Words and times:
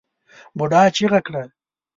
بوډا 0.57 0.81
چيغه 0.95 1.19
کړه! 1.27 1.43